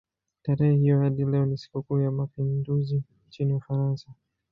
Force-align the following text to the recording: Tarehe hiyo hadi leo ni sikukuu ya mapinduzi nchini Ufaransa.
Tarehe 0.43 0.75
hiyo 0.77 0.99
hadi 0.99 1.25
leo 1.25 1.45
ni 1.45 1.57
sikukuu 1.57 1.99
ya 2.01 2.11
mapinduzi 2.11 3.03
nchini 3.27 3.53
Ufaransa. 3.53 4.13